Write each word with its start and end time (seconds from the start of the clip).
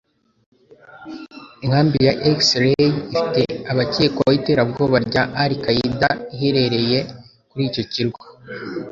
Inkambi 1.63 1.97
ya 2.07 2.13
X-Ray, 2.37 2.85
ifitemo 2.89 3.21
abakekwaho 3.71 4.33
iterabwoba 4.39 4.97
rya 5.07 5.23
Al-Qaeda 5.43 6.09
iherereye 6.33 6.99
kuri 7.49 7.63
icyo 7.69 7.83
kirwa 7.91 8.25